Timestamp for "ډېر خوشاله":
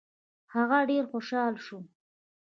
0.89-1.59